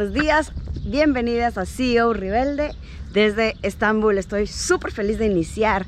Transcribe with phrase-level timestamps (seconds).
[0.00, 0.52] buenos días.
[0.86, 2.74] Bienvenidas a CEO Rebelde
[3.12, 4.16] desde Estambul.
[4.16, 5.84] Estoy súper feliz de iniciar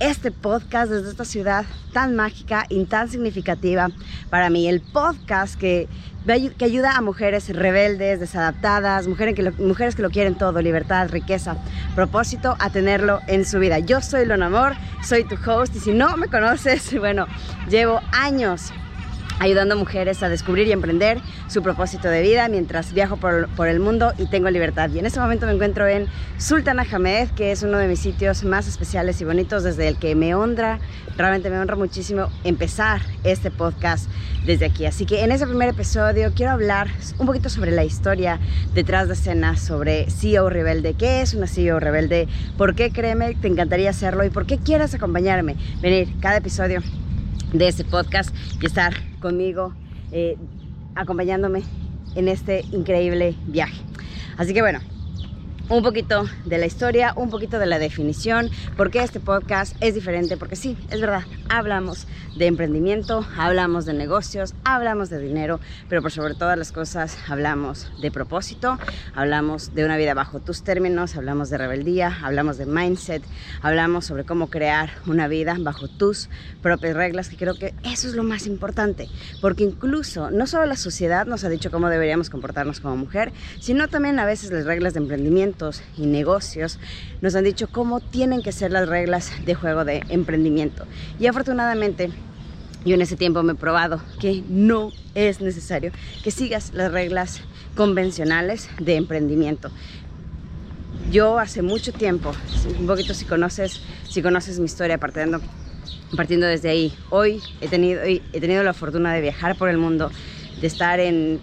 [0.00, 1.64] este podcast desde esta ciudad
[1.94, 3.88] tan mágica y tan significativa
[4.28, 4.68] para mí.
[4.68, 5.88] El podcast que,
[6.26, 11.08] que ayuda a mujeres rebeldes, desadaptadas, mujeres que, lo, mujeres que lo quieren todo, libertad,
[11.08, 11.56] riqueza,
[11.94, 13.78] propósito, a tenerlo en su vida.
[13.78, 17.26] Yo soy Lona Amor, soy tu host y si no me conoces, bueno,
[17.70, 18.74] llevo años
[19.40, 23.80] ayudando a mujeres a descubrir y emprender su propósito de vida mientras viajo por, el
[23.80, 24.90] mundo y tengo libertad.
[24.90, 26.06] Y en este momento me encuentro en
[26.38, 30.14] Sultan Ahmed, que es uno de mis sitios más especiales y bonitos desde el que
[30.14, 30.78] me honra,
[31.16, 34.08] realmente me honra muchísimo empezar este podcast
[34.44, 34.86] desde aquí.
[34.86, 36.88] Así que en ese primer episodio quiero hablar
[37.18, 38.38] un poquito sobre la historia
[38.74, 43.48] detrás de escena, sobre CEO Rebelde, qué es una CEO Rebelde, por qué créeme, te
[43.48, 44.24] encantaría hacerlo.
[44.24, 46.82] Y por qué quieras acompañarme, venir cada episodio
[47.54, 49.72] de este podcast y estar conmigo
[50.10, 50.36] eh,
[50.96, 51.62] acompañándome
[52.16, 53.80] en este increíble viaje.
[54.36, 54.80] Así que bueno,
[55.68, 60.36] un poquito de la historia, un poquito de la definición, porque este podcast es diferente,
[60.36, 66.12] porque sí, es verdad, hablamos de emprendimiento, hablamos de negocios, hablamos de dinero, pero por
[66.12, 68.78] sobre todas las cosas hablamos de propósito,
[69.14, 73.22] hablamos de una vida bajo tus términos, hablamos de rebeldía, hablamos de mindset,
[73.62, 76.28] hablamos sobre cómo crear una vida bajo tus
[76.60, 79.08] propias reglas, que creo que eso es lo más importante,
[79.40, 83.88] porque incluso no solo la sociedad nos ha dicho cómo deberíamos comportarnos como mujer, sino
[83.88, 85.53] también a veces las reglas de emprendimiento
[85.96, 86.78] y negocios
[87.20, 90.84] nos han dicho cómo tienen que ser las reglas de juego de emprendimiento.
[91.18, 92.10] Y afortunadamente
[92.84, 97.40] yo en ese tiempo me he probado que no es necesario que sigas las reglas
[97.76, 99.70] convencionales de emprendimiento.
[101.10, 102.32] Yo hace mucho tiempo,
[102.78, 105.40] un poquito si conoces, si conoces mi historia partiendo,
[106.16, 110.10] partiendo desde ahí, hoy he tenido, he tenido la fortuna de viajar por el mundo,
[110.60, 111.40] de estar en,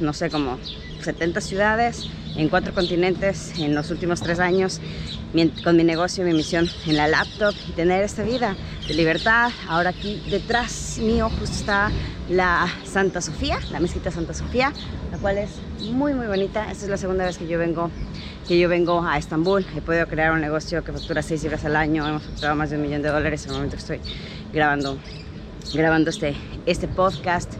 [0.00, 0.58] no sé, como
[1.02, 2.08] 70 ciudades,
[2.40, 4.80] en cuatro continentes en los últimos tres años
[5.62, 8.56] con mi negocio, mi misión en la laptop y tener esta vida
[8.88, 9.50] de libertad.
[9.68, 11.90] Ahora aquí detrás mío justo está
[12.30, 14.72] la Santa Sofía, la mezquita Santa Sofía,
[15.12, 15.50] la cual es
[15.92, 16.70] muy muy bonita.
[16.70, 17.90] Esta es la segunda vez que yo vengo
[18.48, 19.66] que yo vengo a Estambul.
[19.76, 22.08] He podido crear un negocio que factura seis libras al año.
[22.08, 24.00] Hemos facturado más de un millón de dólares en el momento que estoy
[24.50, 24.98] grabando
[25.74, 26.34] grabando este,
[26.64, 27.52] este podcast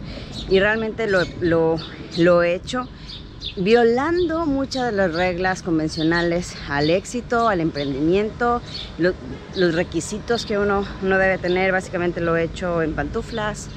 [0.49, 1.77] y realmente lo, lo,
[2.17, 2.89] lo he hecho
[3.55, 8.61] violando muchas de las reglas convencionales al éxito, al emprendimiento,
[8.97, 9.13] lo,
[9.55, 11.71] los requisitos que uno, uno debe tener.
[11.71, 13.69] Básicamente lo he hecho en pantuflas,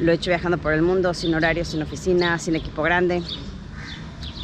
[0.00, 3.22] lo he hecho viajando por el mundo, sin horarios, sin oficina, sin equipo grande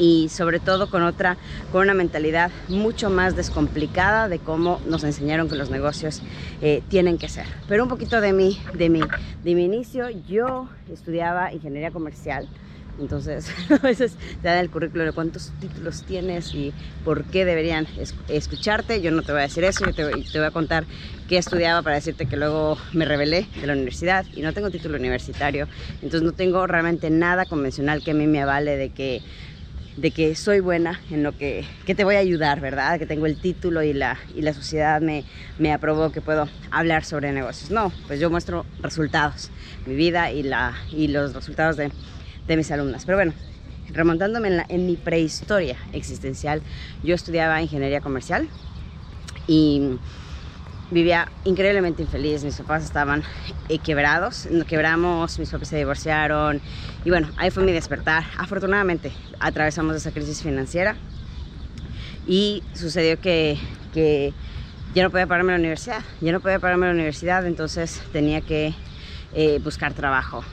[0.01, 1.37] y sobre todo con otra,
[1.71, 6.23] con una mentalidad mucho más descomplicada de cómo nos enseñaron que los negocios
[6.61, 7.45] eh, tienen que ser.
[7.67, 9.03] Pero un poquito de mí, de mí,
[9.43, 12.47] de mi inicio, yo estudiaba ingeniería comercial
[12.99, 17.87] entonces, a veces te dan el currículo de cuántos títulos tienes y por qué deberían
[18.27, 19.01] escucharte.
[19.01, 20.85] Yo no te voy a decir eso, yo te, te, voy a contar
[21.27, 24.97] qué estudiaba para decirte que luego me rebelé de la universidad y no tengo título
[24.97, 25.67] universitario.
[25.95, 29.21] Entonces, no tengo realmente nada convencional que a mí me avale de que
[29.97, 32.97] de que soy buena en lo que, que, te voy a ayudar, ¿verdad?
[32.97, 35.25] Que tengo el título y la, y la sociedad me,
[35.57, 37.71] me aprobó que puedo hablar sobre negocios.
[37.71, 39.51] No, pues yo muestro resultados,
[39.85, 41.91] mi vida y, la, y los resultados de,
[42.47, 43.05] de mis alumnas.
[43.05, 43.33] Pero bueno,
[43.89, 46.61] remontándome en, la, en mi prehistoria existencial,
[47.03, 48.49] yo estudiaba ingeniería comercial
[49.47, 49.97] y
[50.91, 53.23] vivía increíblemente infeliz, mis papás estaban
[53.69, 56.61] eh, quebrados, nos quebramos, mis papás se divorciaron
[57.05, 58.25] y bueno, ahí fue mi despertar.
[58.37, 60.97] Afortunadamente atravesamos esa crisis financiera
[62.27, 63.57] y sucedió que,
[63.93, 64.33] que
[64.93, 68.73] ya no podía pagarme la universidad, ya no podía pagarme la universidad, entonces tenía que
[69.33, 70.43] eh, buscar trabajo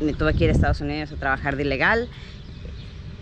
[0.00, 2.08] me tuve que ir a Estados Unidos a trabajar de ilegal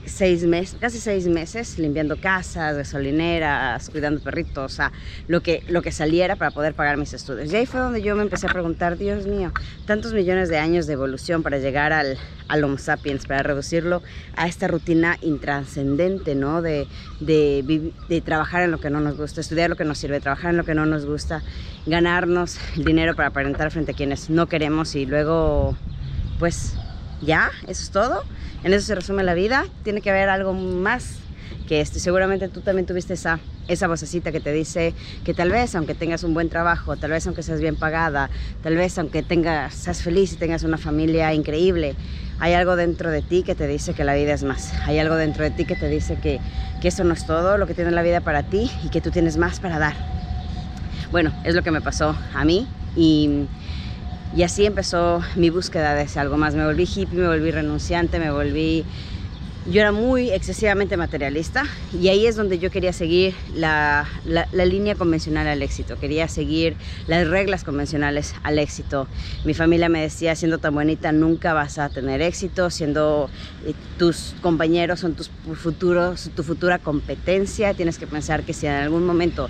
[0.06, 4.92] seis meses, casi seis meses limpiando casas, gasolineras, cuidando perritos, o sea,
[5.28, 7.52] lo que, lo que saliera para poder pagar mis estudios.
[7.52, 9.52] Y ahí fue donde yo me empecé a preguntar, Dios mío,
[9.84, 12.16] tantos millones de años de evolución para llegar al,
[12.48, 14.02] al Homo sapiens, para reducirlo
[14.36, 16.62] a esta rutina intranscendente, ¿no?
[16.62, 16.86] De,
[17.20, 20.50] de, de trabajar en lo que no nos gusta, estudiar lo que nos sirve, trabajar
[20.50, 21.42] en lo que no nos gusta,
[21.86, 25.76] ganarnos el dinero para aparentar frente a quienes no queremos y luego
[26.38, 26.74] pues
[27.22, 28.24] ya, eso es todo.
[28.64, 29.64] En eso se resume la vida.
[29.82, 31.18] Tiene que haber algo más
[31.68, 31.98] que esto.
[31.98, 34.94] Seguramente tú también tuviste esa, esa vocecita que te dice
[35.24, 38.30] que tal vez aunque tengas un buen trabajo, tal vez aunque seas bien pagada,
[38.62, 41.94] tal vez aunque tengas, seas feliz y tengas una familia increíble,
[42.38, 44.72] hay algo dentro de ti que te dice que la vida es más.
[44.84, 46.40] Hay algo dentro de ti que te dice que,
[46.80, 49.10] que eso no es todo lo que tiene la vida para ti y que tú
[49.10, 49.94] tienes más para dar.
[51.10, 52.66] Bueno, es lo que me pasó a mí
[52.96, 53.46] y
[54.36, 56.54] y así empezó mi búsqueda de algo más.
[56.54, 58.84] Me volví hippie, me volví renunciante, me volví
[59.68, 64.94] yo era muy excesivamente materialista y ahí es donde yo quería seguir la, la, línea
[64.94, 66.76] convencional al éxito, quería seguir
[67.08, 69.08] las reglas convencionales al éxito.
[69.44, 73.28] Mi familia me decía, siendo tan bonita nunca vas a tener éxito, siendo
[73.66, 78.74] eh, tus compañeros son tus futuros, tu futura competencia, tienes que pensar que si en
[78.74, 79.48] algún momento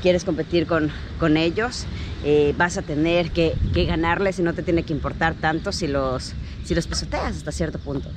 [0.00, 1.86] quieres competir con, con ellos,
[2.24, 5.88] eh, vas a tener que, que, ganarles y no te tiene que importar tanto si
[5.88, 6.34] los,
[6.64, 8.10] si los pesoteas hasta cierto punto.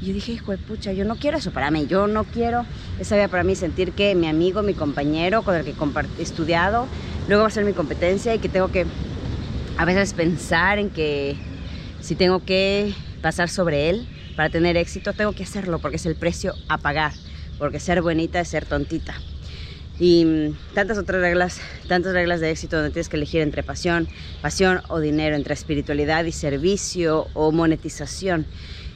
[0.00, 2.64] Y yo dije, hijo de pucha, yo no quiero eso para mí, yo no quiero
[2.98, 5.74] esa vida para mí, sentir que mi amigo, mi compañero con el que
[6.18, 6.86] he estudiado,
[7.28, 8.86] luego va a ser mi competencia y que tengo que
[9.76, 11.36] a veces pensar en que
[12.00, 14.06] si tengo que pasar sobre él
[14.36, 17.12] para tener éxito, tengo que hacerlo porque es el precio a pagar,
[17.58, 19.14] porque ser bonita es ser tontita
[20.00, 24.08] y mm, tantas otras reglas, tantas reglas de éxito donde tienes que elegir entre pasión,
[24.40, 28.46] pasión o dinero, entre espiritualidad y servicio o monetización.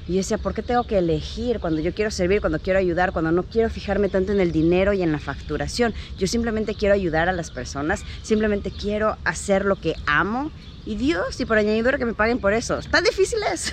[0.08, 3.12] Y yo decía, ¿por qué tengo que elegir cuando yo quiero servir, cuando quiero ayudar,
[3.12, 5.94] cuando no quiero fijarme tanto en el dinero y en la facturación?
[6.18, 10.50] Yo simplemente quiero ayudar a las personas, simplemente quiero hacer lo que amo
[10.86, 12.80] y Dios, y por añadidura que me paguen por eso.
[12.90, 13.72] Tan difícil es.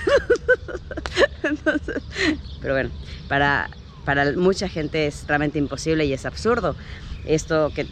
[2.62, 2.90] pero bueno,
[3.28, 3.70] para,
[4.06, 6.76] para mucha gente es realmente imposible y es absurdo
[7.26, 7.86] esto que,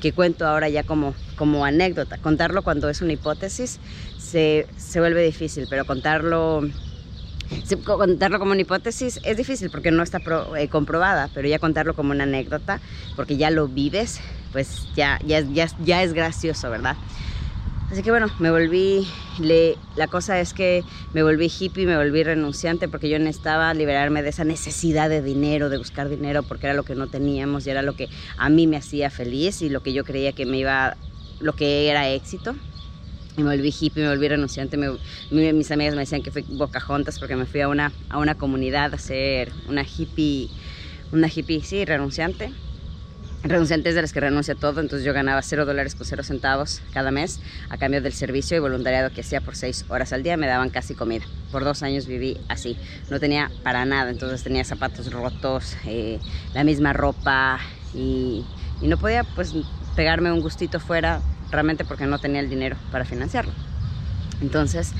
[0.00, 2.18] que, cuento ahora ya como, como anécdota.
[2.18, 3.80] Contarlo cuando es una hipótesis
[4.18, 6.62] se, se vuelve difícil, pero contarlo,
[7.84, 10.20] contarlo como una hipótesis es difícil porque no está
[10.58, 12.80] eh, comprobada, pero ya contarlo como una anécdota,
[13.16, 14.20] porque ya lo vives,
[14.52, 16.96] pues ya, ya, ya, ya es gracioso, ¿verdad?
[17.90, 22.22] Así que bueno, me volví, le, la cosa es que me volví hippie, me volví
[22.22, 26.74] renunciante porque yo necesitaba liberarme de esa necesidad de dinero, de buscar dinero, porque era
[26.74, 29.82] lo que no teníamos y era lo que a mí me hacía feliz y lo
[29.82, 30.98] que yo creía que me iba,
[31.40, 32.54] lo que era éxito.
[33.36, 34.76] Y me volví hippie, me volví renunciante.
[35.30, 38.94] mis amigas me decían que fui bocajontas porque me fui a una, a una comunidad
[38.94, 40.52] a ser una hippie,
[41.10, 42.54] una hippie, sí, renunciante
[43.42, 47.10] renunciantes de las que renuncia todo, entonces yo ganaba 0 dólares con 0 centavos cada
[47.10, 50.46] mes a cambio del servicio y voluntariado que hacía por 6 horas al día, me
[50.46, 51.24] daban casi comida.
[51.50, 52.76] Por dos años viví así,
[53.10, 56.18] no tenía para nada, entonces tenía zapatos rotos, eh,
[56.54, 57.60] la misma ropa
[57.94, 58.44] y,
[58.80, 59.54] y, no podía pues
[59.96, 61.20] pegarme un gustito fuera
[61.50, 63.52] realmente porque no tenía el dinero para financiarlo.
[64.40, 64.92] Entonces,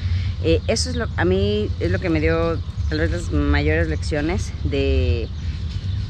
[0.44, 2.58] eh, eso es lo, a mí es lo que me dio
[2.88, 5.28] tal vez las mayores lecciones de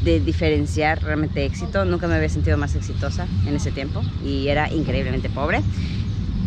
[0.02, 1.84] de diferenciar realmente éxito.
[1.84, 5.60] Nunca me había sentido más exitosa en ese tiempo y era increíblemente pobre.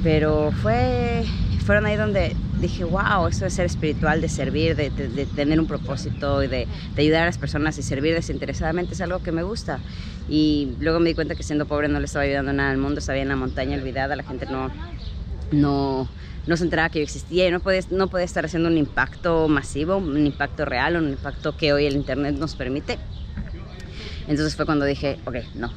[0.04, 1.24] Pero fue,
[1.66, 4.90] fueron ahí donde dije, wow, eso de ser espiritual, de servir, de,
[5.36, 6.68] tener un propósito y de,
[6.98, 9.80] ayudar a las personas y servir desinteresadamente es algo que me gusta.
[10.28, 13.00] Y luego me di cuenta que siendo pobre no le estaba ayudando nada al mundo,
[13.00, 14.72] estaba en la montaña olvidada, la gente no,
[15.52, 16.08] no,
[16.48, 19.48] no se enteraba que yo existía y no podía, no podía estar haciendo un impacto
[19.48, 22.98] masivo, un impacto real, un impacto que hoy el Internet nos permite.
[24.28, 25.72] Entonces fue cuando dije, ok, no,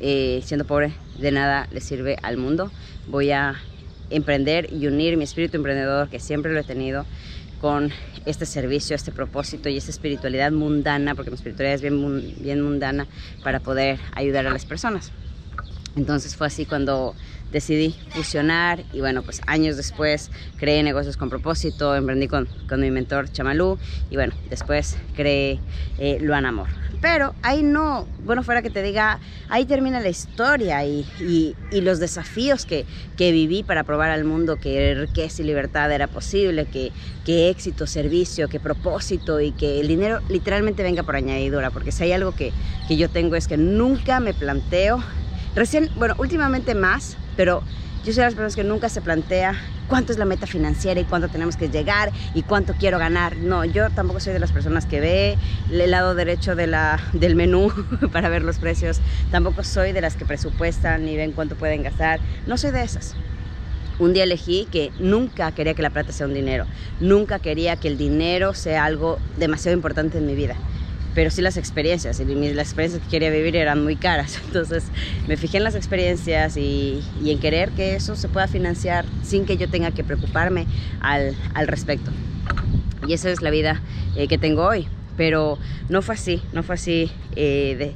[0.00, 2.70] eh, siendo pobre de nada le sirve al mundo,
[3.06, 3.60] voy a
[4.10, 7.06] emprender y unir mi espíritu emprendedor, que siempre lo he tenido,
[7.60, 7.90] con
[8.26, 13.06] este servicio, este propósito y esta espiritualidad mundana, porque mi espiritualidad es bien, bien mundana,
[13.42, 15.10] para poder ayudar a las personas.
[15.96, 17.14] Entonces fue así cuando
[17.50, 22.90] decidí fusionar y bueno, pues años después creé negocios con propósito, emprendí con, con mi
[22.90, 23.78] mentor Chamalú
[24.10, 25.58] y bueno, después creé
[25.98, 26.68] eh, Luan Amor.
[27.08, 32.00] Pero ahí no, bueno, fuera que te diga, ahí termina la historia y, y, los
[32.00, 32.84] desafíos que,
[33.16, 36.90] que, viví para probar al mundo que riqueza y libertad era posible, que,
[37.24, 42.02] que éxito, servicio, que propósito y que el dinero literalmente venga por añadidura, porque si
[42.02, 42.52] hay algo que,
[42.88, 45.00] que yo tengo es que nunca me planteo,
[45.54, 47.62] recién, bueno, últimamente más, pero
[48.06, 51.04] yo soy de las personas que nunca se plantea cuánto es la meta financiera y
[51.04, 53.36] cuánto tenemos que llegar y cuánto quiero ganar.
[53.36, 55.36] No, yo tampoco soy de las personas que ve
[55.72, 57.72] el lado derecho de la, del menú
[58.12, 59.00] para ver los precios.
[59.32, 62.20] Tampoco soy de las que presupuestan ni ven cuánto pueden gastar.
[62.46, 63.16] No soy de esas.
[63.98, 66.64] Un día elegí que nunca quería que la plata sea un dinero.
[67.00, 70.54] Nunca quería que el dinero sea algo demasiado importante en mi vida
[71.16, 74.84] pero sí las experiencias, y las experiencias que quería vivir eran muy caras, entonces
[75.26, 79.56] me fijé en las experiencias y, en querer que eso se pueda financiar sin que
[79.56, 80.66] yo tenga que preocuparme
[81.00, 82.10] al, al respecto.
[83.08, 83.80] Y esa es la vida
[84.14, 85.58] eh, que tengo hoy, pero
[85.88, 87.94] no fue así, no fue así eh, de,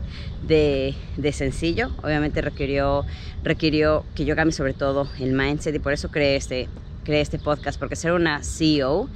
[0.48, 3.04] de, de, sencillo, obviamente requirió,
[3.44, 6.70] requirió que yo cambie sobre todo el mindset y por eso creé este,
[7.04, 9.10] creé este podcast, porque ser una CEO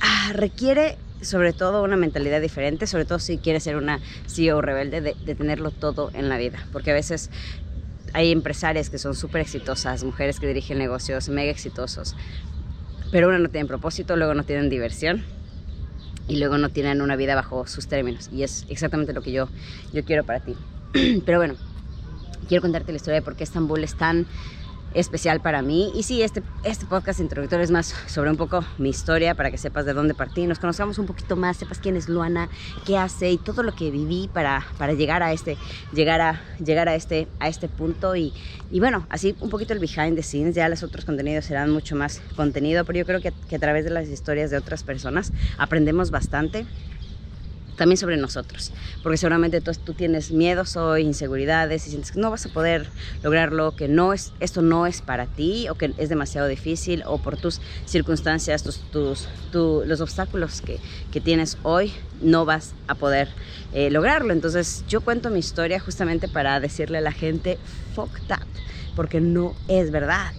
[0.00, 5.00] ah, requiere sobre todo una mentalidad diferente, sobre todo si quieres ser una CEO rebelde,
[5.00, 7.30] de, tenerlo todo en la vida, porque a veces
[8.12, 12.14] hay empresarias que son súper exitosas, mujeres que dirigen negocios mega exitosos,
[13.10, 15.24] pero una no tienen propósito, luego no tienen diversión
[16.28, 18.30] y luego no tienen una vida bajo sus términos.
[18.32, 19.48] Y es exactamente lo que yo,
[19.92, 20.56] yo quiero para ti.
[21.26, 21.54] Pero bueno,
[22.48, 24.26] quiero contarte la historia de por qué Estambul es tan
[24.94, 25.92] especial para mí.
[25.94, 29.58] Y sí, este, este podcast introductorio es más sobre un poco mi historia para que
[29.58, 32.48] sepas de dónde partí, nos conozcamos un poquito más, sepas quién es Luana,
[32.86, 35.56] qué hace y todo lo que viví para, para llegar a este,
[35.92, 38.16] llegar a, llegar a este, a este punto.
[38.16, 38.32] Y,
[38.70, 41.96] y bueno, así un poquito el behind the scenes, ya los otros contenidos serán mucho
[41.96, 45.32] más contenido, pero yo creo que, que a través de las historias de otras personas
[45.58, 46.66] aprendemos bastante
[47.76, 52.30] también sobre nosotros, porque seguramente tú, tú, tienes miedos o inseguridades y sientes que no
[52.30, 52.88] vas a poder
[53.22, 57.18] lograrlo, que no es, esto no es para ti o que es demasiado difícil o
[57.18, 60.78] por tus circunstancias, tus, tus, los obstáculos que,
[61.12, 63.28] que, tienes hoy no vas a poder
[63.72, 64.32] eh, lograrlo.
[64.32, 67.58] Entonces yo cuento mi historia justamente para decirle a la gente,
[67.94, 68.46] fuck that,
[68.94, 70.32] porque no es verdad.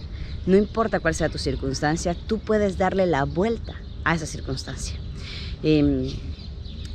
[0.46, 3.74] No importa cuál sea tu circunstancia, tú puedes darle la vuelta
[4.04, 4.96] a esa circunstancia.
[5.62, 6.14] Eh,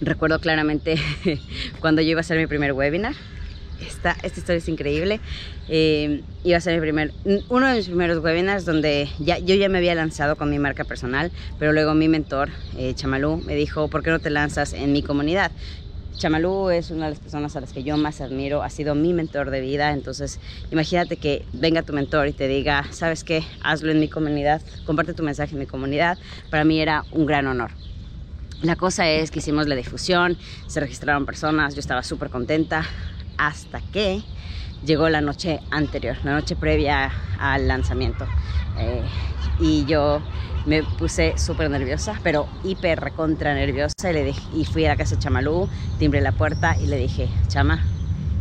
[0.01, 0.95] recuerdo claramente
[1.79, 3.13] cuando yo iba a hacer mi primer webinar.
[3.79, 5.19] Esta, historia es increíble.
[5.67, 7.13] Eh, iba a ser mi primer,
[7.49, 11.31] uno de mis primeros webinars donde yo ya me había lanzado con mi marca personal,
[11.57, 15.01] pero luego mi mentor, eh, Chamalú, me dijo, ¿por qué no te lanzas en mi
[15.01, 15.51] comunidad?
[16.17, 19.13] Chamalú es una de las personas a las que yo más admiro, ha sido mi
[19.13, 20.39] mentor de vida, entonces
[20.71, 23.43] imagínate que venga tu mentor y te diga, ¿sabes qué?
[23.63, 26.19] Hazlo en mi comunidad, comparte tu mensaje en mi comunidad,
[26.51, 27.71] para mí era un gran honor.
[28.61, 30.37] La cosa es que hicimos la difusión,
[30.67, 32.87] se registraron personas, yo estaba súper contenta
[33.35, 34.23] hasta que
[34.81, 38.29] llegó la noche anterior, la noche previa al lanzamiento.
[38.75, 39.09] Eh,
[39.57, 40.27] y yo
[40.63, 44.95] me puse súper nerviosa, pero hiper recontra nerviosa y, le dije, y fui a la
[44.97, 47.83] casa de Chamalú, timbré la puerta y le dije, Chama,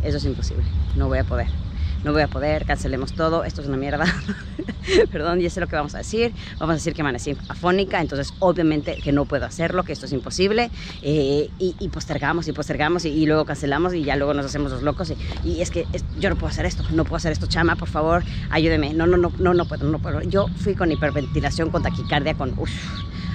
[0.01, 1.60] eso es imposible, no voy a poder
[2.03, 4.05] no voy a poder, cancelemos todo, esto es una mierda.
[5.11, 6.33] Perdón, ya sé lo que vamos a decir.
[6.59, 10.13] Vamos a decir que amanecí afónica, entonces obviamente que no puedo hacerlo, que esto es
[10.13, 10.71] imposible.
[11.01, 15.13] Eh, y, postergamos y postergamos y, luego cancelamos y ya luego nos hacemos los locos.
[15.43, 15.85] Y, es que
[16.19, 18.93] yo no puedo hacer esto, no puedo hacer esto, chama, por favor, ayúdeme.
[18.93, 20.21] No, no, no, no, no puedo, no puedo.
[20.21, 22.71] Yo fui con hiperventilación, con taquicardia, con uff,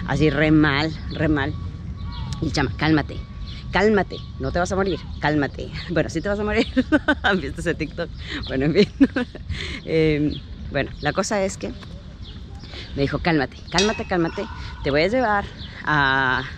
[0.06, 1.54] así re mal, re mal.
[2.42, 3.16] Y chama, cálmate,
[3.76, 5.70] cálmate, no te vas a morir, cálmate.
[5.90, 6.66] Bueno, sí te vas a morir.
[7.22, 8.08] ¿Han visto ese TikTok?
[8.48, 8.88] Bueno, en fin.
[9.84, 10.32] Em,
[10.70, 11.68] bueno, la cosa es que
[12.94, 14.46] me dijo, cálmate, cálmate, cálmate.
[14.82, 15.44] Te voy a llevar
[15.84, 16.48] a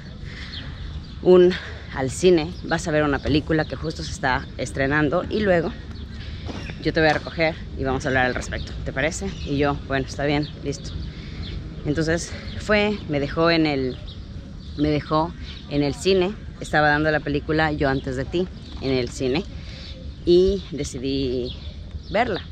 [1.22, 1.52] un
[1.92, 5.72] al cine, vas a ver una película que justo se está estrenando y luego
[6.84, 9.32] yo te voy a recoger y vamos a hablar al respecto, ¿te parece?
[9.44, 10.90] Y yo, bueno, está bien, listo.
[11.84, 13.96] Entonces fue, me dejó en el,
[14.76, 15.32] me dejó
[15.70, 18.48] en el cine estaba dando la película Yo antes de ti
[18.80, 19.44] en el cine
[20.24, 21.52] y decidí
[22.10, 22.42] verla.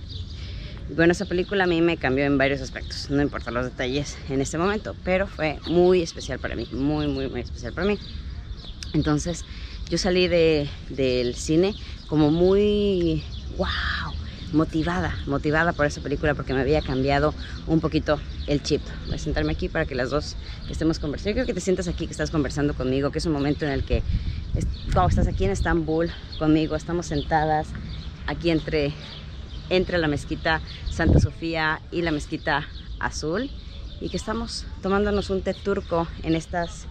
[0.88, 4.40] Bueno, esa película a mí me cambió en varios aspectos, no importa los detalles en
[4.40, 7.98] este momento, pero fue muy especial para mí, muy, muy, muy especial para mí.
[8.92, 9.44] Entonces,
[9.90, 11.74] yo salí de, del cine
[12.06, 13.24] como muy,
[13.58, 14.05] wow,
[14.52, 17.34] motivada, motivada por esa película porque me había cambiado
[17.66, 18.82] un poquito el chip.
[19.06, 20.36] Voy a sentarme aquí para que las dos
[20.70, 21.30] estemos conversando.
[21.30, 23.72] Yo creo que te sientas aquí, que estás conversando conmigo, que es un momento en
[23.72, 24.02] el que
[24.94, 27.68] wow, estás aquí en Estambul conmigo, estamos sentadas
[28.26, 28.92] aquí entre,
[29.70, 30.60] entre la mezquita
[30.90, 32.66] Santa Sofía y la mezquita
[32.98, 33.50] Azul
[34.00, 36.86] y que estamos tomándonos un té turco en estas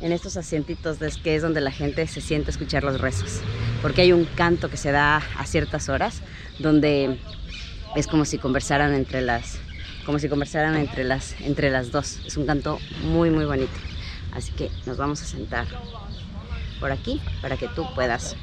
[0.00, 3.40] en estos asientitos que es donde la gente se siente escuchar los rezos
[3.82, 6.22] porque hay un canto que se da a ciertas horas
[6.58, 7.18] donde
[7.94, 9.60] es como si conversaran entre las
[10.04, 12.20] como si conversaran entre las entre las dos.
[12.26, 13.72] Es un canto muy muy bonito.
[14.32, 15.66] Así que nos vamos a sentar
[16.78, 18.36] por aquí para que tú puedas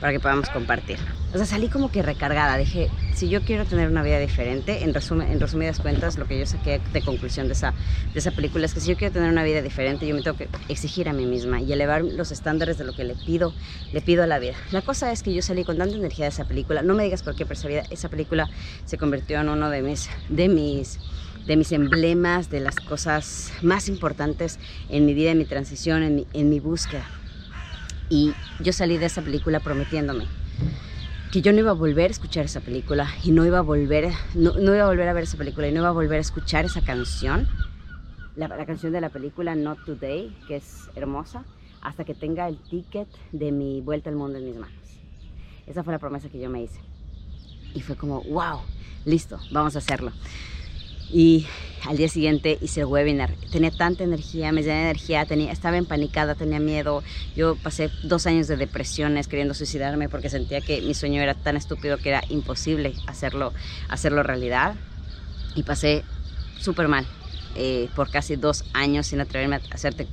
[0.00, 0.98] para que podamos compartir.
[1.32, 2.56] O sea, salí como que recargada.
[2.56, 6.46] Dije, si yo quiero tener una vida diferente, en, en resumidas cuentas, lo que yo
[6.46, 7.74] saqué de conclusión de esa,
[8.12, 10.36] de esa película es que si yo quiero tener una vida diferente, yo me tengo
[10.36, 13.52] que exigir a mí misma y elevar los estándares de lo que le pido,
[13.92, 14.54] le pido a la vida.
[14.70, 16.82] La cosa es que yo salí con tanta energía de esa película.
[16.82, 18.48] No me digas por qué, pero esa, esa película
[18.86, 20.98] se convirtió en uno de mis, de mis
[21.46, 24.58] de mis emblemas, de las cosas más importantes
[24.90, 27.06] en mi vida, en mi transición, en mi, en mi búsqueda.
[28.10, 30.26] Y yo salí de esa película prometiéndome
[31.30, 34.10] que yo no iba a volver a escuchar esa película y no iba a volver,
[34.34, 36.64] no, iba a volver a ver esa película y no iba a volver a escuchar
[36.64, 37.46] esa canción,
[38.34, 41.44] la, la, canción de la película Not Today, que es hermosa,
[41.82, 44.78] hasta que tenga el ticket de mi vuelta al mundo en mis manos.
[45.66, 46.80] Esa fue la promesa que yo me hice.
[47.74, 48.60] Y fue como, wow,
[49.04, 50.12] listo, vamos a hacerlo
[51.12, 51.46] y
[51.86, 53.34] al día siguiente hice el webinar.
[53.50, 57.02] Tenía tanta energía, me llené de energía, tenía, estaba empanicada, tenía miedo.
[57.36, 61.56] Yo pasé dos años de depresiones queriendo suicidarme porque sentía que mi sueño era tan
[61.56, 63.52] estúpido que era imposible hacerlo,
[63.88, 64.74] hacerlo realidad.
[65.54, 66.04] Y pasé
[66.60, 67.06] súper mal
[67.56, 70.06] eh, por casi dos años sin atreverme a hacerte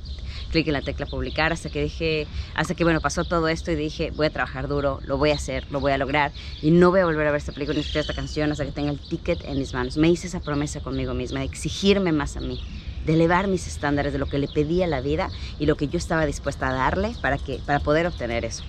[0.56, 3.74] clic en la tecla publicar hasta que dije, hasta que bueno, pasó todo esto y
[3.74, 6.32] dije, voy a trabajar duro, lo voy a hacer, lo voy a lograr
[6.62, 8.72] y no voy a volver a ver esta película ni escuchar esta canción hasta que
[8.72, 9.98] tenga el ticket en mis manos.
[9.98, 12.58] Me hice esa promesa conmigo misma de exigirme más a mí,
[13.04, 15.98] de elevar mis estándares de lo que le pedía la vida y lo que yo
[15.98, 18.64] estaba dispuesta a darle para, que, para poder obtener eso.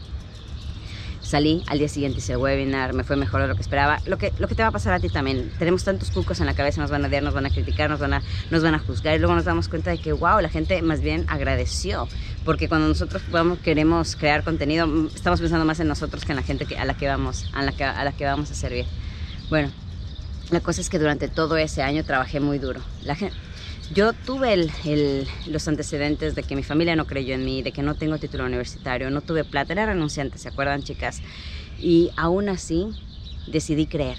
[1.27, 3.99] Salí, al día siguiente hice el webinar, me fue mejor de lo que esperaba.
[4.05, 5.51] Lo que, lo que te va a pasar a ti también.
[5.59, 7.99] Tenemos tantos cucos en la cabeza, nos van a odiar, nos van a criticar, nos
[7.99, 10.47] van a, nos van a juzgar y luego nos damos cuenta de que, wow, la
[10.47, 12.07] gente más bien agradeció.
[12.45, 16.43] Porque cuando nosotros vamos, queremos crear contenido, estamos pensando más en nosotros que en la
[16.43, 18.85] gente a, la que vamos, a, la que, a la que vamos a servir.
[19.49, 19.69] Bueno,
[20.49, 22.79] la cosa es que durante todo ese año trabajé muy duro.
[23.03, 23.35] La gente,
[23.89, 24.67] yo tuve
[25.45, 28.45] los antecedentes de que mi familia no creyó en mí, de que no tengo título
[28.45, 31.21] universitario, no tuve plata, era renunciante, ¿se acuerdan chicas?
[31.77, 32.87] Y aún así
[33.45, 34.17] decidí creer.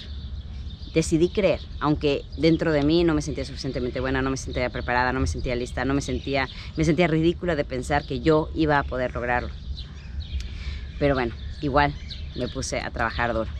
[0.93, 5.13] Decidí creer, aunque dentro de mí no me sentía suficientemente buena, no me sentía preparada,
[5.13, 8.79] no me sentía lista, no me sentía, me sentía ridícula de pensar que yo iba
[8.79, 9.51] a poder lograrlo.
[10.97, 11.93] Pero bueno, igual
[12.33, 13.51] me puse a trabajar duro.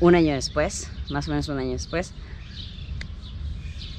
[0.00, 2.12] Un año después, más o menos un año después,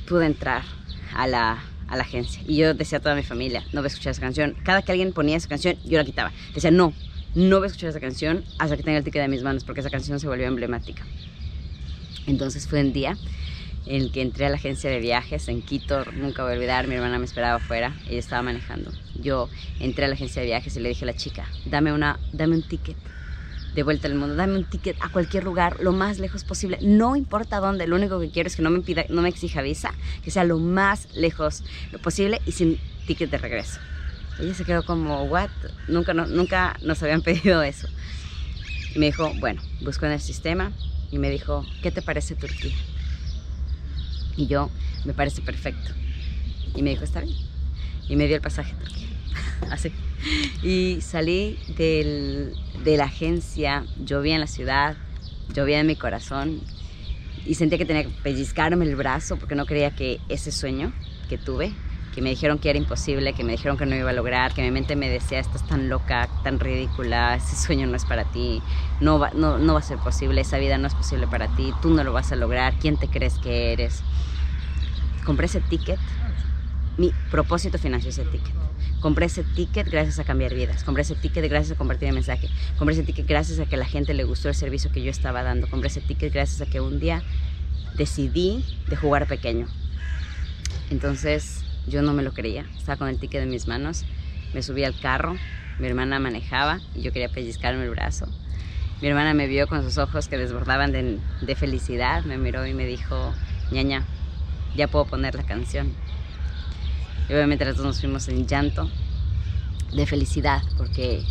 [0.06, 0.75] pude entrar
[1.14, 2.42] a la, a la agencia.
[2.48, 4.56] Y yo decía a toda mi familia, no voy a escuchar esa canción.
[4.64, 6.32] Cada que alguien ponía esa canción, yo la quitaba.
[6.54, 6.94] Decía, no,
[7.36, 9.82] no voy a escuchar esa canción hasta que tenga el ticket de mis manos, porque
[9.82, 11.04] esa canción se volvió emblemática.
[12.28, 13.18] Entonces fue un día
[13.86, 16.96] en que entré a la agencia de viajes en Quito, nunca voy a olvidar, mi
[16.96, 18.92] hermana me esperaba afuera, ella estaba manejando.
[19.22, 22.20] Yo entré a la agencia de viajes y le dije a la chica, dame, una,
[22.34, 22.98] dame un ticket
[23.76, 24.36] de vuelta al mundo.
[24.36, 26.80] Dame un ticket a cualquier lugar, lo más lejos posible.
[26.82, 29.62] No importa dónde, lo único que quiero es que no me, pida, no me exija
[29.62, 31.64] visa, que sea lo más lejos
[32.02, 33.80] posible y sin ticket de regreso.
[34.40, 35.50] Ella se quedó como, ¿what?
[35.88, 37.88] Nunca, no, nunca nos habían pedido eso.
[38.96, 40.72] Y me dijo, bueno, buscó en el sistema
[41.12, 42.76] y me dijo, ¿qué te parece Turquía?
[44.38, 44.72] Y yo,
[45.04, 45.92] me parece perfecto.
[46.76, 47.38] Y me dijo, está bien.
[48.08, 49.08] Y me dio el pasaje Turquía.
[49.70, 49.92] Así.
[50.64, 54.98] Y salí del, de la agencia, llovía en la ciudad,
[55.54, 56.62] llovía en mi corazón
[57.46, 60.92] y sentía que tenía que pellizcarme el brazo porque no creía que ese sueño
[61.30, 61.74] que tuve,
[62.14, 64.62] que me dijeron que era imposible, que me dijeron que no iba a lograr, que
[64.62, 68.62] mi mente me decía, estás tan loca, tan ridícula, ese sueño no es para ti,
[69.02, 71.74] no va, no, no va a ser posible, esa vida no es posible para ti,
[71.82, 74.02] tú no lo vas a lograr, ¿quién te crees que eres?
[75.26, 76.00] Compré ese ticket,
[76.98, 78.54] mi propósito financió ese ticket
[79.06, 80.84] Compré ese ticket gracias a cambiar vidas.
[80.84, 82.50] Compré ese ticket gracias a compartir el mensaje.
[82.80, 85.44] Compré ese ticket gracias a que la gente le gustó el servicio que yo estaba
[85.44, 85.68] dando.
[85.68, 87.22] Compré ese ticket gracias a que un día
[87.98, 89.68] decidí de jugar pequeño.
[90.90, 92.66] Entonces yo no me lo creía.
[92.78, 94.06] Estaba con el ticket en mis manos.
[94.56, 95.36] Me subí al carro.
[95.78, 98.26] Mi hermana manejaba y yo quería pellizcarme el brazo.
[99.04, 102.24] Mi hermana me vio con sus ojos que desbordaban de, de felicidad.
[102.24, 103.36] Me miró y me dijo,
[103.70, 104.04] ñaña,
[104.76, 105.94] ya puedo poner la canción.
[107.30, 108.90] Y obviamente las dos nos fuimos en llanto
[109.94, 111.24] de felicidad porque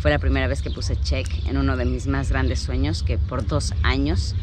[0.00, 3.18] fue la primera vez que puse check en uno de mis más grandes sueños que
[3.18, 4.34] por dos años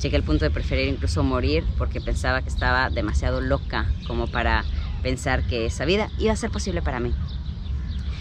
[0.00, 4.64] llegué al punto de preferir incluso morir porque pensaba que estaba demasiado loca como para
[5.02, 7.14] pensar que esa vida iba a ser posible para mí.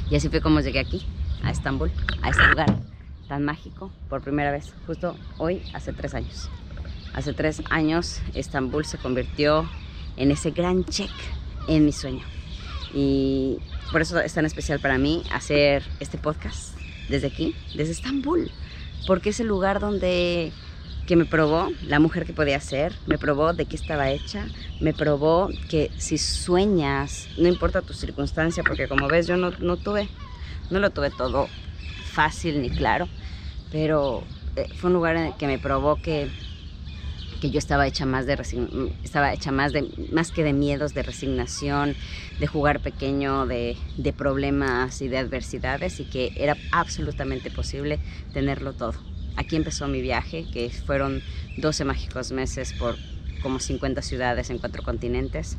[0.10, 1.06] Y así fue como llegué aquí,
[1.44, 2.78] a Estambul, a este lugar
[3.28, 6.50] tan mágico por primera vez, justo hoy, hace tres años.
[7.14, 9.68] Hace tres años Estambul se convirtió
[10.18, 11.12] en ese gran check
[11.68, 12.24] en mi sueño.
[12.94, 13.58] Y
[13.92, 16.78] por eso es tan especial para mí hacer este podcast
[17.10, 18.52] desde aquí, desde Estambul,
[19.08, 20.52] porque es el lugar donde
[21.06, 24.48] que me probó la mujer que podía ser, me probó de qué estaba hecha,
[24.80, 29.78] me probó que si sueñas, no importa tu circunstancia, porque como ves yo no, no
[29.78, 30.10] tuve,
[30.72, 31.48] no lo tuve todo
[32.12, 33.08] fácil ni claro,
[33.72, 34.24] pero
[34.56, 36.30] eh, fue un lugar en el que me probó que
[37.46, 38.34] que yo estaba hecha más de
[39.04, 41.96] estaba hecha más de más que de miedos, de resignación,
[42.40, 48.00] de jugar pequeño, de, de problemas y de adversidades y que era absolutamente posible
[48.32, 48.96] tenerlo todo.
[49.36, 51.24] Aquí empezó mi viaje, que fueron
[51.56, 52.98] 12 mágicos meses por
[53.40, 55.58] como 50 ciudades en cuatro continentes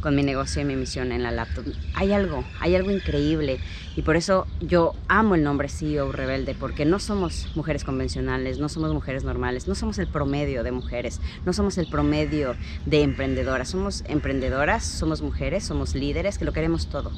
[0.00, 1.66] con mi negocio y mi misión en la laptop.
[1.94, 3.58] Hay algo, hay algo increíble.
[3.96, 8.68] Y por eso yo amo el nombre CEO Rebelde porque no somos mujeres convencionales, no
[8.68, 13.68] somos mujeres normales, no somos el promedio de mujeres, no somos el promedio de emprendedoras,
[13.68, 17.12] somos emprendedoras, somos mujeres, somos líderes que lo queremos todo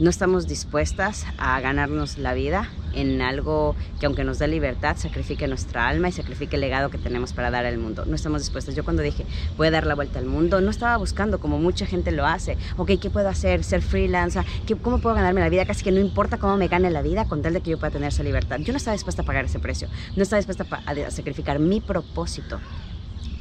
[0.00, 5.48] no estamos dispuestas a ganarnos la vida en algo que aunque nos dé libertad, sacrifique
[5.48, 8.04] nuestra alma y sacrifique el legado que tenemos para dar al mundo.
[8.06, 8.74] No estamos dispuestas.
[8.74, 11.84] Yo cuando dije, voy a dar la vuelta al mundo, no estaba buscando como mucha
[11.84, 12.56] gente lo hace.
[12.76, 13.64] Ok, ¿qué puedo hacer?
[13.64, 14.44] Ser freelancer.
[14.82, 15.66] ¿Cómo puedo ganarme la vida?
[15.66, 17.90] Casi que no importa cómo me gane la vida con tal de que yo pueda
[17.90, 18.58] tener esa libertad.
[18.60, 19.88] Yo no estaba dispuesta a pagar ese precio.
[20.14, 22.60] No estaba dispuesta a sacrificar mi propósito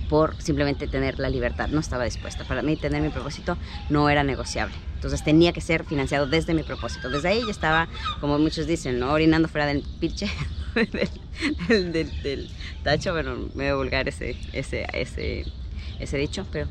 [0.09, 1.67] por simplemente tener la libertad.
[1.69, 2.45] No estaba dispuesta.
[2.45, 3.57] Para mí tener mi propósito
[3.89, 4.86] no era negociable.
[4.97, 7.11] Entonces tenía que ser financiado desde mi propósito.
[7.11, 7.87] Desde ahí ya estaba,
[8.19, 9.11] como muchos dicen, ¿no?
[9.11, 10.27] orinando fuera del pinche,
[11.69, 12.49] del, del,
[12.83, 15.45] tacho, bueno, medio vulgar ese, ese, ese,
[15.99, 16.67] ese dicho, pero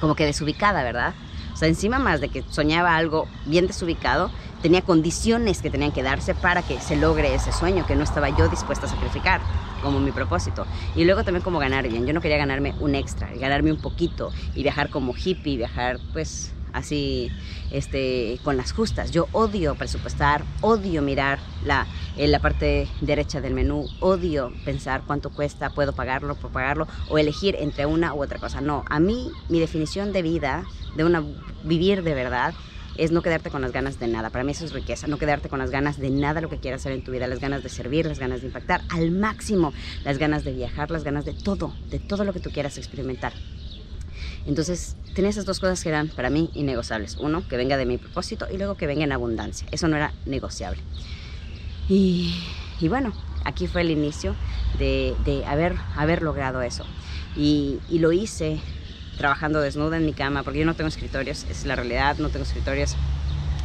[0.00, 1.14] como que desubicada, ¿verdad?
[1.52, 6.02] O sea, encima más de que soñaba algo bien desubicado, tenía condiciones que tenían que
[6.02, 9.40] darse para que se logre ese sueño que no estaba yo dispuesta a sacrificar
[9.80, 10.66] como mi propósito.
[10.96, 12.04] Y luego también como ganar bien.
[12.04, 16.52] Yo no quería ganarme un extra, ganarme un poquito y viajar como hippie, viajar pues
[16.74, 17.30] así
[17.70, 19.10] este, con las justas.
[19.10, 21.86] Yo odio presupuestar, odio mirar la,
[22.18, 27.16] en la parte derecha del menú, odio pensar cuánto cuesta, puedo pagarlo, puedo pagarlo, o
[27.16, 28.60] elegir entre una u otra cosa.
[28.60, 30.64] No, a mí mi definición de vida,
[30.96, 31.24] de una
[31.62, 32.52] vivir de verdad,
[32.96, 34.30] es no quedarte con las ganas de nada.
[34.30, 36.82] Para mí eso es riqueza, no quedarte con las ganas de nada lo que quieras
[36.82, 39.72] hacer en tu vida, las ganas de servir, las ganas de impactar al máximo,
[40.04, 43.32] las ganas de viajar, las ganas de todo, de todo lo que tú quieras experimentar.
[44.46, 47.16] Entonces, tenía esas dos cosas que eran para mí innegociables.
[47.16, 49.66] Uno, que venga de mi propósito y luego que venga en abundancia.
[49.70, 50.82] Eso no era negociable.
[51.88, 52.34] Y,
[52.88, 53.12] bueno,
[53.44, 54.34] aquí fue el inicio
[54.78, 56.84] de, haber, logrado eso.
[57.36, 58.60] Y, y, lo hice
[59.18, 62.44] trabajando desnuda en mi cama, porque yo no tengo escritorios, es la realidad, no tengo
[62.44, 62.96] escritorios,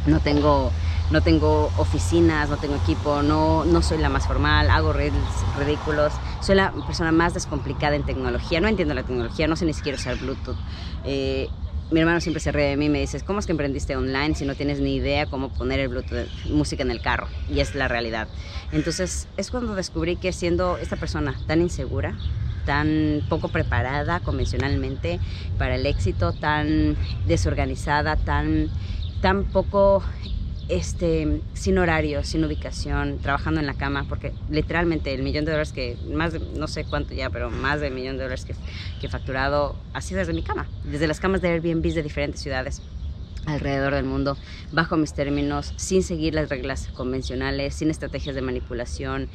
[0.04, 0.74] no tengo
[1.08, 6.20] no tengo oficinas, no tengo equipo, no, no soy la más formal, hago reels ridículos,
[6.38, 9.96] soy la persona más descomplicada en tecnología, no entiendo la tecnología, no sé ni siquiera
[9.96, 10.58] usar Bluetooth.
[11.02, 11.52] Eh,
[11.90, 14.34] mi hermano siempre se ríe de mí y me dice, ¿cómo es que emprendiste online
[14.36, 17.28] si no tienes ni idea cómo poner el Bluetooth, música en el carro?
[17.48, 18.30] Y es la realidad.
[18.70, 22.20] Entonces es cuando descubrí que siendo esta persona tan insegura,
[22.64, 25.20] tan poco preparada convencionalmente
[25.56, 28.70] para el éxito, tan desorganizada, tan,
[29.20, 30.02] tan poco
[30.68, 35.72] este, sin horario, sin ubicación, trabajando en la cama, porque literalmente el millón de dólares
[35.72, 38.54] que, más no sé cuánto ya, pero más de millón de dólares que,
[39.00, 42.82] que he facturado, ha desde mi cama, desde las camas de Airbnb de diferentes ciudades
[43.46, 44.36] alrededor del mundo,
[44.70, 49.28] bajo mis términos, sin seguir las reglas convencionales, sin estrategias de manipulación,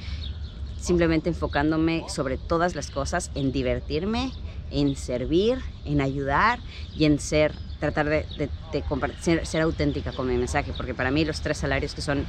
[0.77, 4.31] simplemente enfocándome sobre todas las cosas en divertirme,
[4.71, 6.59] en servir, en ayudar
[6.95, 7.53] y en ser
[7.91, 8.25] tratar de,
[9.19, 12.25] ser, auténtica con mi mensaje, porque para mí los tres salarios que son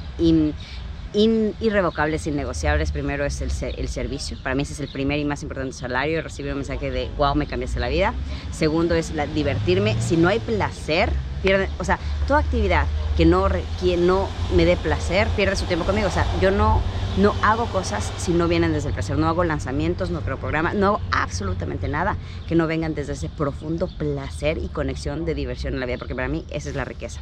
[1.13, 5.41] irrevocables, innegociables, primero es el, el, servicio, para mí ese es el primer y más
[5.43, 8.13] importante salario, recibir un mensaje de wow, me cambiaste la vida.
[8.51, 11.09] Segundo es la, divertirme, si no hay placer,
[11.41, 13.47] pierde, o sea, toda actividad que no,
[13.81, 16.81] que no me dé placer, pierde su tiempo conmigo, o sea, yo no
[17.17, 20.75] no hago cosas si no vienen desde el placer, no hago lanzamientos, no creo programas,
[20.75, 22.15] no hago absolutamente nada
[22.47, 26.13] que no vengan desde ese profundo placer y conexión de diversión en la vida, porque
[26.13, 27.21] para mí esa es la riqueza.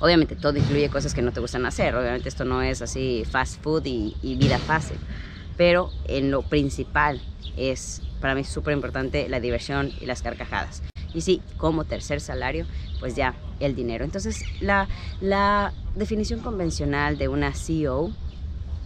[0.00, 3.62] Obviamente todo incluye cosas que no te gustan hacer, obviamente esto no es así fast
[3.62, 4.98] food y, vida fácil,
[5.56, 7.20] pero en lo principal
[7.56, 10.82] es para mí súper importante la diversión y las carcajadas.
[11.14, 12.66] Y sí, como tercer salario,
[12.98, 14.04] pues ya el dinero.
[14.04, 14.88] Entonces, la,
[15.20, 18.12] la definición convencional de una CEO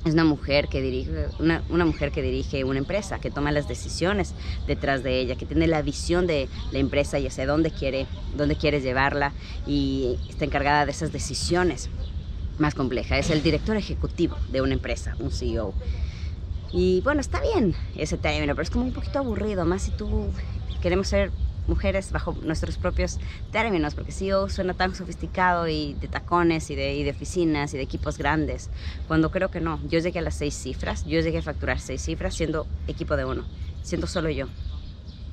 [0.04, 3.68] es una mujer que dirige una, una, mujer que dirige una empresa que toma las
[3.68, 4.34] decisiones
[4.66, 8.56] detrás de ella que tiene la visión de la empresa y hacia dónde quiere dónde
[8.56, 9.32] quiere llevarla
[9.66, 11.88] y está encargada de esas decisiones
[12.58, 13.18] más complejas.
[13.18, 15.74] Es el director ejecutivo de una empresa un CEO
[16.72, 20.32] y bueno está bien ese término pero es como un poquito aburrido más si tú
[20.80, 21.30] queremos ser
[21.66, 23.18] mujeres bajo nuestros propios
[23.50, 27.76] términos, porque CEO suena tan sofisticado y de tacones y de, y de, oficinas y
[27.76, 28.70] de equipos grandes,
[29.08, 29.80] cuando creo que no.
[29.88, 33.24] Yo llegué a las seis cifras, yo llegué a facturar seis cifras siendo equipo de
[33.24, 33.44] uno,
[33.82, 34.46] siendo solo yo.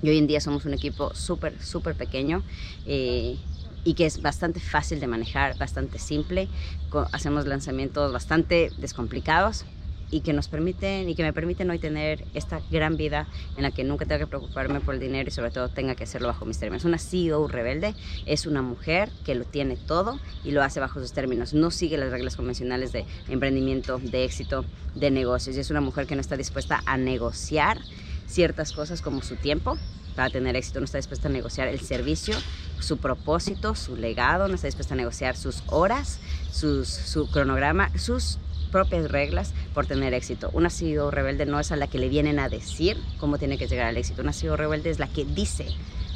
[0.01, 2.43] Y hoy en día somos un equipo súper, súper pequeño.
[2.85, 3.37] Eh,
[3.83, 6.47] y que es bastante fácil de manejar, bastante simple.
[7.11, 9.65] Hacemos lanzamientos bastante descomplicados,
[10.11, 13.71] y que nos permiten y que me permiten hoy tener esta gran vida en la
[13.71, 16.45] que nunca tenga que preocuparme por el dinero y sobre todo tenga que hacerlo bajo
[16.45, 16.85] mis términos.
[16.85, 17.93] Una CEO rebelde
[18.25, 21.53] es una mujer que lo tiene todo y lo hace bajo sus términos.
[21.53, 25.55] No sigue las reglas convencionales de emprendimiento, de éxito, de negocios.
[25.55, 27.79] Y es una mujer que no está dispuesta a negociar
[28.27, 29.77] ciertas cosas como su tiempo
[30.15, 32.35] para tener éxito, no está dispuesta a negociar el servicio,
[32.79, 36.19] su propósito, su legado, no está dispuesta a negociar sus horas,
[36.51, 38.37] sus, su cronograma, sus
[38.71, 40.49] propias reglas por tener éxito.
[40.53, 43.67] Una CEO rebelde no es a la que le vienen a decir cómo tiene que
[43.67, 44.21] llegar al éxito.
[44.21, 45.67] Una CEO rebelde es la que dice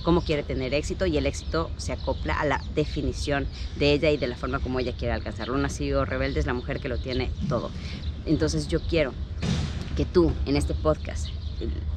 [0.03, 4.17] cómo quiere tener éxito y el éxito se acopla a la definición de ella y
[4.17, 5.55] de la forma como ella quiere alcanzarlo.
[5.55, 7.71] Una CEO rebelde es la mujer que lo tiene todo.
[8.25, 9.13] Entonces yo quiero
[9.95, 11.27] que tú en este podcast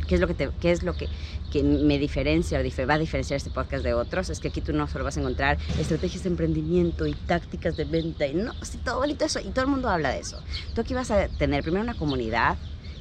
[0.06, 1.08] ¿Qué es lo que, te, qué es lo que,
[1.50, 4.30] que me diferencia o va a diferenciar este podcast de otros?
[4.30, 7.84] Es que aquí tú no solo vas a encontrar estrategias de emprendimiento y tácticas de
[7.84, 10.38] venta y no, sí, todo bonito eso y todo el mundo habla de eso.
[10.74, 12.56] Tú aquí vas a tener primero una comunidad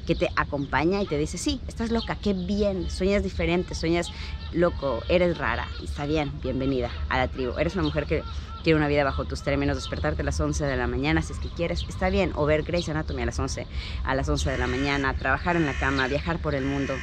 [0.06, 4.10] que te acompaña y te dice, sí, estás loca, qué bien, sueñas diferente, sueñas
[4.52, 7.58] loco, eres rara, está bien, bienvenida a la tribu.
[7.58, 8.22] Eres una mujer que
[8.62, 11.38] quiere una vida bajo tus términos, despertarte a las 11 de la mañana si es
[11.40, 13.66] que quieres, está bien, o ver Grey's Anatomy a las 11,
[14.04, 16.94] a las 11 de la mañana, trabajar en la cama, viajar por el mundo,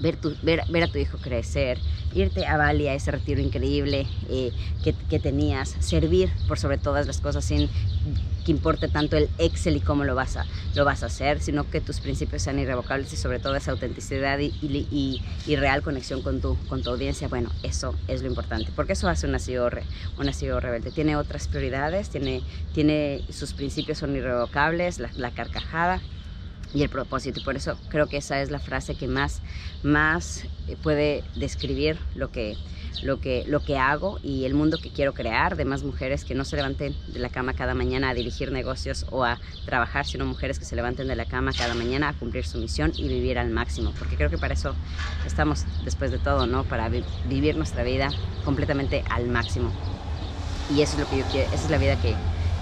[0.00, 1.78] ver, tu, ver, ver, a tu hijo crecer,
[2.14, 4.52] irte a Bali a ese retiro increíble eh,
[4.82, 7.68] que, que, tenías, servir por sobre todas las cosas sin
[8.46, 11.68] que importe tanto el Excel y cómo lo vas a, lo vas a hacer, sino
[11.68, 16.22] que tus principios sean irrevocables y sobre todo esa autenticidad y, y, y real conexión
[16.22, 17.26] con tu, con tu audiencia.
[17.26, 19.68] Bueno, eso es lo importante, porque eso hace una CEO,
[20.16, 20.92] una CEO rebelde.
[20.92, 22.40] Tiene otras prioridades, tiene,
[22.72, 26.00] tiene, sus principios son irrevocables, la, la carcajada,
[26.74, 27.40] y el propósito.
[27.40, 29.40] Y por eso creo que esa es la frase que más,
[29.82, 32.56] más eh, puede describir lo que,
[33.02, 36.34] lo, que, lo que hago y el mundo que quiero crear de más mujeres que
[36.34, 40.24] no se levanten de la cama cada mañana a dirigir negocios o a trabajar, sino
[40.24, 43.38] mujeres que se levanten de la cama cada mañana a cumplir su misión y vivir
[43.38, 43.92] al máximo.
[43.98, 44.74] Porque creo que para eso
[45.26, 46.64] estamos después de todo, ¿no?
[46.64, 48.10] Para vivir nuestra vida
[48.44, 49.72] completamente al máximo.
[50.74, 52.14] Y eso es lo que yo quiero, esa es la vida que,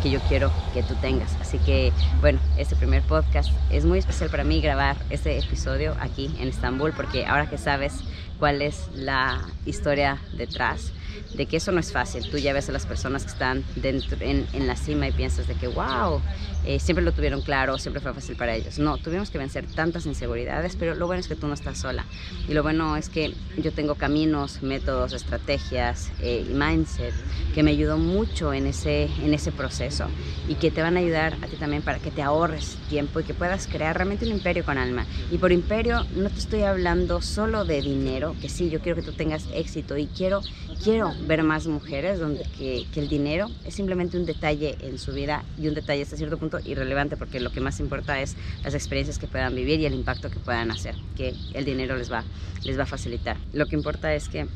[0.02, 1.34] que yo quiero que tú tengas.
[1.40, 6.30] Así que, bueno, este primer podcast es muy especial para mí grabar este episodio aquí
[6.38, 7.94] en Estambul, porque ahora que sabes
[8.38, 10.92] cuál es la historia detrás,
[11.32, 12.28] de que eso no es fácil.
[12.30, 15.46] Tú ya ves a las personas que están dentro, en, en la cima y piensas
[15.46, 16.20] de que, wow,
[16.66, 18.78] eh, siempre lo tuvieron claro, siempre fue fácil para ellos.
[18.78, 22.04] No, tuvimos que vencer tantas inseguridades, pero lo bueno es que tú no estás sola.
[22.48, 27.14] Y lo bueno es que yo tengo caminos, métodos, estrategias eh, y mindset
[27.54, 30.06] que me ayudó mucho en ese, en ese proceso
[30.48, 33.24] y que te van a ayudar a ti también para que te ahorres tiempo y
[33.24, 35.06] que puedas crear realmente un imperio con alma.
[35.30, 39.02] Y por imperio no te estoy hablando solo de dinero, que sí, yo quiero que
[39.02, 40.40] tú tengas éxito y quiero,
[40.82, 45.12] quiero ver más mujeres donde que, que el dinero es simplemente un detalle en su
[45.12, 48.74] vida y un detalle hasta cierto punto irrelevante porque lo que más importa es las
[48.74, 52.24] experiencias que puedan vivir y el impacto que puedan hacer, que el dinero les va,
[52.64, 53.36] les va a facilitar.
[53.52, 54.46] Lo que importa es que,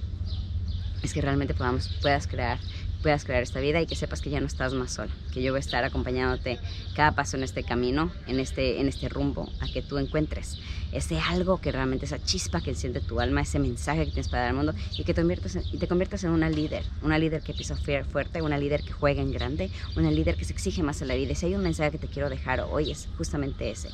[1.03, 2.59] es que realmente podamos, puedas crear
[3.03, 5.53] puedas crear esta vida y que sepas que ya no estás más sola, que yo
[5.53, 6.59] voy a estar acompañándote
[6.95, 10.59] cada paso en este camino, en este, en este rumbo, a que tú encuentres
[10.93, 14.43] ese algo que realmente, esa chispa que enciende tu alma, ese mensaje que tienes para
[14.43, 17.19] dar al mundo y que te conviertas en, y te conviertas en una líder, una
[17.19, 20.83] líder que pisa fuerte, una líder que juega en grande, una líder que se exige
[20.83, 21.33] más en la vida.
[21.33, 23.91] Y si hay un mensaje que te quiero dejar hoy es justamente ese,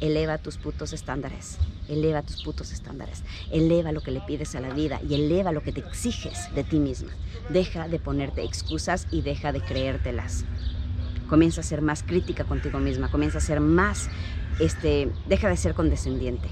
[0.00, 4.72] eleva tus putos estándares, eleva tus putos estándares, eleva lo que le pides a la
[4.72, 7.10] vida y eleva lo que te exiges de ti misma.
[7.50, 10.44] Deja de ponerte excusas y deja de creértelas.
[11.28, 14.08] Comienza a ser más crítica contigo misma, comienza a ser más,
[14.60, 16.48] este, deja de ser condescendiente.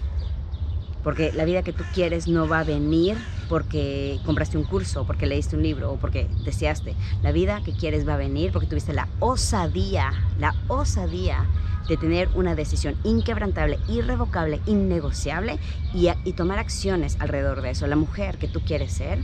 [1.05, 3.17] Porque la vida que tú quieres no va a venir
[3.49, 6.95] porque compraste un curso, porque leíste un libro o porque deseaste.
[7.23, 11.45] La vida que quieres va a venir porque tuviste la osadía, la osadía
[11.89, 15.59] de tener una decisión inquebrantable, irrevocable, innegociable
[15.93, 17.87] y, tomar acciones alrededor de eso.
[17.87, 19.19] La mujer que tú quieres ser,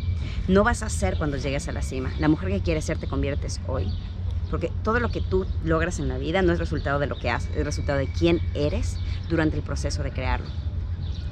[0.46, 2.12] no vas a ser cuando llegues a la cima.
[2.18, 3.86] La mujer que quieres ser te conviertes hoy.
[4.50, 7.30] Porque todo lo que tú logras en la vida no es resultado de lo que
[7.30, 8.96] haces, es resultado de quién eres
[9.28, 10.46] durante el proceso de crearlo.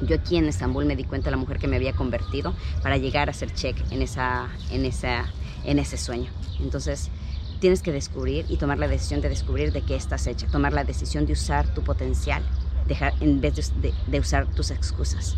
[0.03, 2.99] Yo aquí en Estambul me di cuenta de la mujer que me había convertido para
[2.99, 5.25] llegar a ser check en, esa, en, esa,
[5.65, 6.31] en ese sueño.
[6.61, 7.11] Entonces,
[7.61, 10.85] tienes que descubrir y tomar la decisión de descubrir de qué estás hecha, tomar la
[10.85, 12.42] decisión de usar tu potencial,
[12.87, 15.37] dejar, en vez de, usar tus excusas.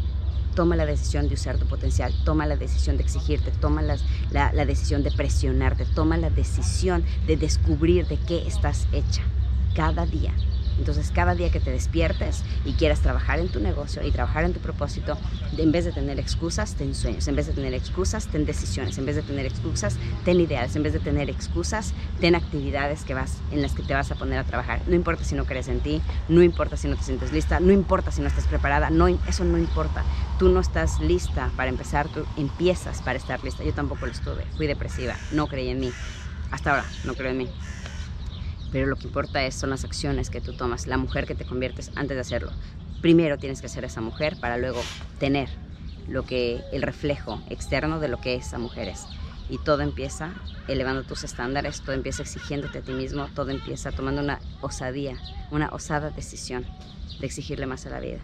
[0.54, 3.96] Toma la decisión de usar tu potencial, toma la decisión de exigirte, toma la,
[4.30, 9.22] la decisión de presionarte, toma la decisión de descubrir de qué estás hecha
[9.74, 10.34] cada día.
[10.78, 14.52] Entonces, cada día que te despiertes y quieras trabajar en tu negocio y trabajar en
[14.52, 15.18] tu propósito,
[15.56, 17.26] en vez de tener excusas, ten sueños.
[17.28, 18.96] En vez de tener excusas, ten decisiones.
[18.98, 20.76] En vez de tener excusas, ten ideales.
[20.76, 24.14] En vez de tener excusas, ten actividades que vas, en las que te vas a
[24.14, 24.80] poner a trabajar.
[24.86, 27.72] No importa si no crees en ti, no importa si no te sientes lista, no
[27.72, 30.04] importa si no estás preparada, no, eso no importa.
[30.38, 33.64] Tú no estás lista para empezar, tú empiezas para estar lista.
[33.64, 34.44] Yo tampoco lo estuve.
[34.56, 35.92] Fui depresiva, no creí en mí.
[36.50, 37.48] Hasta ahora, no creo en mí
[38.70, 41.44] pero lo que importa es, son las acciones que tú tomas, la mujer que te
[41.44, 42.52] conviertes antes de hacerlo.
[43.00, 44.82] Primero tienes que ser esa mujer para luego
[45.18, 45.48] tener
[46.08, 49.06] lo que el reflejo externo de lo que esa mujer es.
[49.50, 50.34] Y todo empieza
[50.66, 55.18] elevando tus estándares, todo empieza exigiéndote a ti mismo, todo empieza tomando una osadía,
[55.50, 56.66] una osada decisión
[57.20, 58.18] de exigirle más a la vida.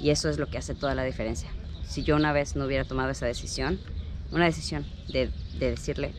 [0.00, 1.50] Y eso es lo que hace toda la diferencia.
[1.86, 3.78] Si yo una vez no hubiera tomado esa decisión,
[4.32, 6.12] una decisión de, de decirle,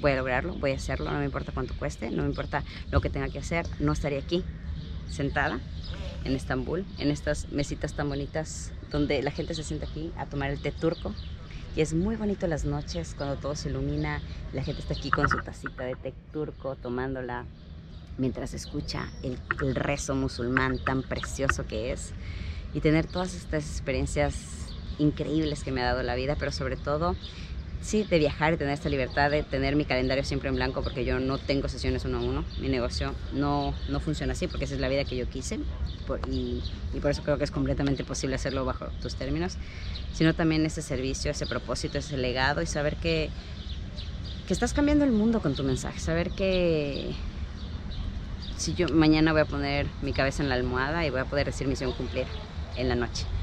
[0.00, 3.00] voy a lograrlo, voy a hacerlo, no me importa cuánto cueste, no me importa lo
[3.00, 4.44] que tenga que hacer, no estaría aquí
[5.08, 5.60] sentada
[6.24, 10.50] en Estambul, en estas mesitas tan bonitas donde la gente se sienta aquí a tomar
[10.50, 11.14] el té turco.
[11.76, 15.28] Y es muy bonito las noches cuando todo se ilumina, la gente está aquí con
[15.28, 17.44] su tacita de té turco tomándola
[18.18, 22.12] mientras escucha el, el rezo musulmán tan precioso que es
[22.72, 27.14] y tener todas estas experiencias increíbles que me ha dado la vida, pero sobre todo
[27.86, 31.04] sí, de viajar y tener esta libertad de tener mi calendario siempre en blanco porque
[31.04, 32.44] yo no tengo sesiones uno a uno.
[32.58, 35.60] Mi negocio no, no funciona así porque esa es la vida que yo quise
[36.30, 39.58] y, y, por eso creo que es completamente posible hacerlo bajo tus términos,
[40.12, 43.30] sino también ese servicio, ese propósito, ese legado y saber que,
[44.46, 47.16] que estás cambiando el mundo con tu mensaje, saber que
[48.56, 51.46] si yo mañana voy a poner mi cabeza en la almohada y voy a poder
[51.46, 52.26] decir misión cumplir
[52.76, 53.35] en la noche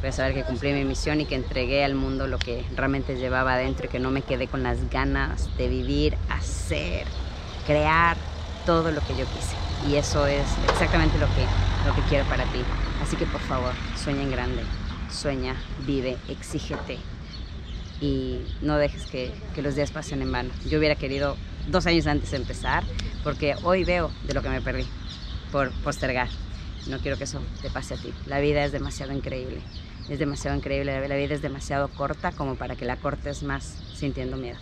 [0.00, 3.16] voy a saber que cumplí mi misión y que entregué al mundo lo que realmente
[3.16, 7.04] llevaba adentro y que no me quedé con las ganas de vivir, hacer,
[7.66, 8.16] crear
[8.64, 9.56] todo lo que yo quise.
[9.88, 11.44] Y eso es exactamente lo que,
[11.86, 12.60] lo que quiero para ti.
[13.02, 14.62] Así que por favor, sueña en grande,
[15.10, 15.56] sueña,
[15.86, 16.98] vive, exígete
[18.00, 20.50] y no dejes que, que los días pasen en vano.
[20.68, 22.84] Yo hubiera querido dos años antes de empezar
[23.24, 24.86] porque hoy veo de lo que me perdí
[25.50, 26.28] por postergar.
[26.86, 28.14] No quiero que eso te pase a ti.
[28.26, 29.60] La vida es demasiado increíble
[30.08, 34.36] es demasiado increíble, la vida es demasiado corta como para que la cortes más sintiendo
[34.36, 34.58] miedo.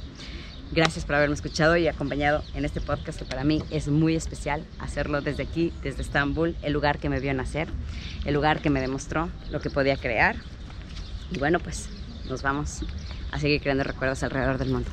[0.72, 4.64] Gracias por haberme escuchado y acompañado en este podcast que para mí es muy especial
[4.80, 7.68] hacerlo desde aquí, desde Estambul, el lugar que me vio nacer,
[8.24, 10.34] el lugar que me demostró lo que podía crear.
[11.30, 11.88] Y bueno, pues
[12.28, 12.80] nos vamos
[13.30, 14.90] a seguir creando recuerdos alrededor del mundo.